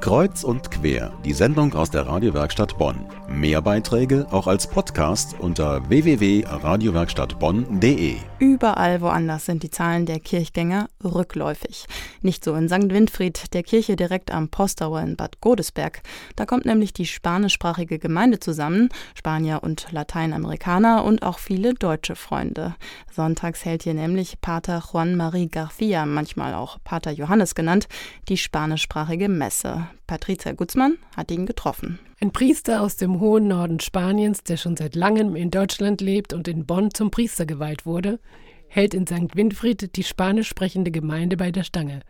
[0.00, 3.06] Kreuz und quer, die Sendung aus der Radiowerkstatt Bonn.
[3.28, 8.16] Mehr Beiträge auch als Podcast unter www.radiowerkstattbonn.de.
[8.38, 11.86] Überall woanders sind die Zahlen der Kirchgänger rückläufig.
[12.20, 12.90] Nicht so in St.
[12.90, 16.02] Winfried, der Kirche direkt am Postauer in Bad Godesberg.
[16.36, 22.74] Da kommt nämlich die spanischsprachige Gemeinde zusammen, Spanier und Lateinamerikaner und auch viele deutsche Freunde.
[23.10, 27.88] Sonntags hält hier nämlich Pater Juan Marie García, manchmal auch Pater Johannes genannt,
[28.28, 29.83] die spanischsprachige Messe.
[30.06, 31.98] Patricia Gutzmann hat ihn getroffen.
[32.20, 36.48] Ein Priester aus dem hohen Norden Spaniens, der schon seit langem in Deutschland lebt und
[36.48, 38.20] in Bonn zum Priester geweiht wurde,
[38.68, 39.34] hält in St.
[39.36, 42.00] Winfried die spanisch sprechende Gemeinde bei der Stange.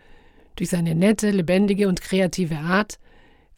[0.56, 2.98] Durch seine nette, lebendige und kreative Art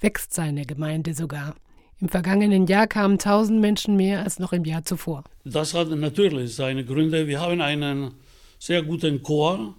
[0.01, 1.55] wächst seine Gemeinde sogar.
[1.99, 5.25] Im vergangenen Jahr kamen tausend Menschen mehr als noch im Jahr zuvor.
[5.45, 7.27] Das hat natürlich seine Gründe.
[7.27, 8.13] Wir haben einen
[8.59, 9.75] sehr guten Chor,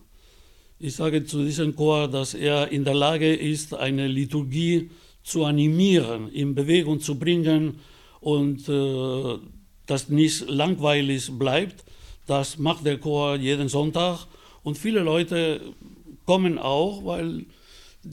[0.79, 4.91] ich sage zu diesem Chor, dass er in der Lage ist, eine Liturgie
[5.23, 7.79] zu animieren, in Bewegung zu bringen
[8.19, 9.39] und äh,
[9.85, 11.83] dass nicht langweilig bleibt.
[12.27, 14.27] Das macht der Chor jeden Sonntag
[14.63, 15.61] und viele Leute
[16.25, 17.45] kommen auch, weil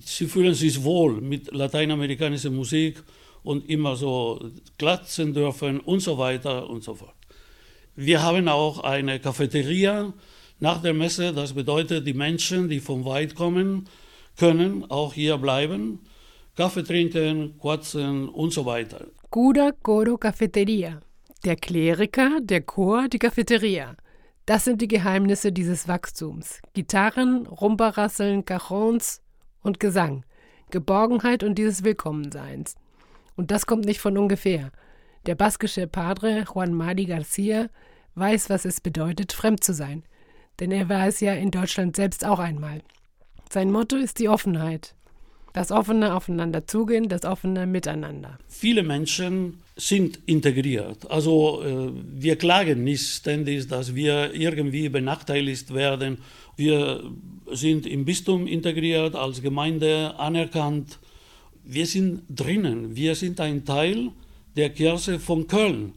[0.01, 3.03] sie fühlen sich wohl mit lateinamerikanischer Musik
[3.43, 7.15] und immer so klatschen dürfen und so weiter und so fort.
[7.95, 10.13] Wir haben auch eine Cafeteria,
[10.61, 11.33] nach der Messe.
[11.33, 13.89] Das bedeutet, die Menschen, die von weit kommen,
[14.37, 16.01] können auch hier bleiben,
[16.57, 19.07] Kaffee trinken, quatschen und so weiter.
[19.31, 21.01] Cura, Coro, Cafeteria.
[21.45, 23.97] Der Kleriker, der Chor, die Cafeteria.
[24.47, 26.61] Das sind die Geheimnisse dieses Wachstums.
[26.73, 29.21] Gitarren, Rumperrasseln, Cajons
[29.63, 30.25] und Gesang.
[30.71, 32.77] Geborgenheit und dieses Willkommenseins.
[33.37, 34.71] Und das kommt nicht von ungefähr.
[35.27, 37.69] Der baskische Padre Juan Madi Garcia
[38.15, 40.05] weiß, was es bedeutet, fremd zu sein
[40.61, 42.83] denn er war es ja in Deutschland selbst auch einmal.
[43.51, 44.95] Sein Motto ist die Offenheit.
[45.53, 48.39] Das offene Aufeinander zugehen, das offene Miteinander.
[48.49, 51.09] Viele Menschen sind integriert.
[51.09, 56.19] Also äh, wir klagen nicht ständig, dass wir irgendwie benachteiligt werden.
[56.57, 57.05] Wir
[57.53, 60.99] sind im Bistum integriert, als Gemeinde anerkannt.
[61.63, 62.97] Wir sind drinnen.
[62.97, 64.11] Wir sind ein Teil
[64.57, 65.93] der Kirche von Köln.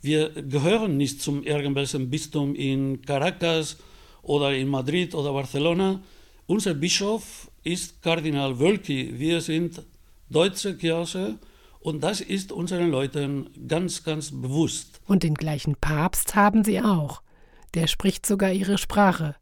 [0.00, 3.76] Wir gehören nicht zum irgendwelchen Bistum in Caracas
[4.24, 6.00] oder in Madrid oder Barcelona.
[6.46, 9.18] Unser Bischof ist Kardinal Wölki.
[9.18, 9.82] Wir sind
[10.28, 11.38] deutsche Kirche
[11.80, 15.00] und das ist unseren Leuten ganz, ganz bewusst.
[15.06, 17.22] Und den gleichen Papst haben sie auch.
[17.74, 19.36] Der spricht sogar ihre Sprache.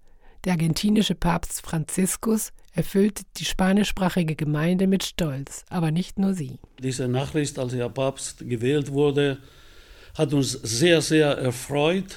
[0.45, 6.59] Der argentinische Papst Franziskus erfüllt die spanischsprachige Gemeinde mit Stolz, aber nicht nur sie.
[6.83, 9.39] Diese Nachricht, als er Papst gewählt wurde,
[10.17, 12.17] hat uns sehr, sehr erfreut.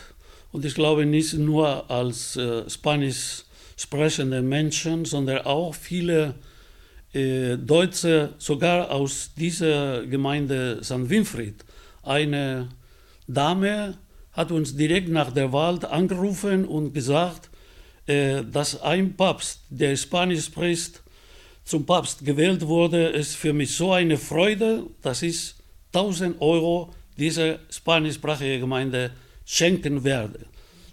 [0.56, 3.44] Und ich glaube nicht nur als äh, Spanisch
[3.76, 6.36] sprechende Menschen, sondern auch viele
[7.12, 11.10] äh, Deutsche, sogar aus dieser Gemeinde St.
[11.10, 11.66] Winfried.
[12.04, 12.70] Eine
[13.28, 13.98] Dame
[14.32, 17.50] hat uns direkt nach der Wahl angerufen und gesagt,
[18.08, 21.02] äh, dass ein Papst, der Spanisch spricht,
[21.66, 25.54] zum Papst gewählt wurde, ist für mich so eine Freude, dass ich
[25.92, 29.12] 1000 Euro dieser spanischsprachigen Gemeinde
[29.46, 30.48] schenken werde.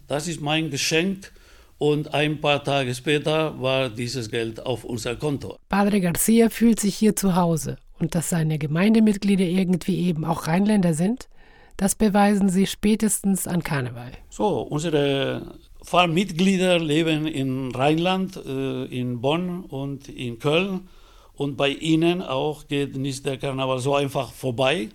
[0.07, 1.33] Das ist mein Geschenk
[1.79, 5.57] und ein paar Tage später war dieses Geld auf unser Konto.
[5.69, 10.95] Padre Garcia fühlt sich hier zu Hause und dass seine Gemeindemitglieder irgendwie eben auch Rheinländer
[10.95, 11.29] sind,
[11.77, 14.13] das beweisen sie spätestens an Karneval.
[14.31, 20.89] So, unsere Pfarrmitglieder leben in Rheinland, äh, in Bonn und in Köln.
[21.35, 24.91] Und bei ihnen auch geht nicht der Karneval so einfach vorbei.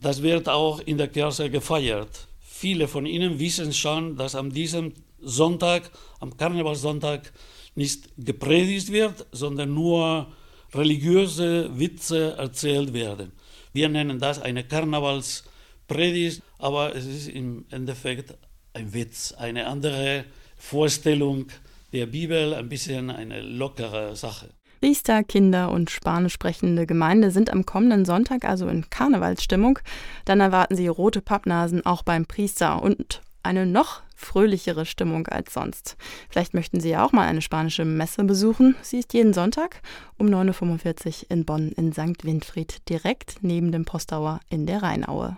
[0.00, 2.28] Das wird auch in der Kirche gefeiert.
[2.58, 5.90] Viele von Ihnen wissen schon, dass an diesem Sonntag,
[6.20, 7.30] am Karnevalssonntag,
[7.74, 10.32] nicht gepredigt wird, sondern nur
[10.72, 13.32] religiöse Witze erzählt werden.
[13.74, 18.34] Wir nennen das eine Karnevalspredigt, aber es ist im Endeffekt
[18.72, 20.24] ein Witz, eine andere
[20.56, 21.48] Vorstellung
[21.92, 24.48] der Bibel, ein bisschen eine lockere Sache.
[24.86, 29.80] Priester, Kinder und spanisch sprechende Gemeinde sind am kommenden Sonntag also in Karnevalsstimmung.
[30.26, 35.96] Dann erwarten sie rote Pappnasen auch beim Priester und eine noch fröhlichere Stimmung als sonst.
[36.30, 38.76] Vielleicht möchten Sie ja auch mal eine spanische Messe besuchen.
[38.80, 39.82] Sie ist jeden Sonntag
[40.18, 42.24] um 9.45 Uhr in Bonn in St.
[42.24, 45.36] Winfried, direkt neben dem Postauer in der Rheinaue.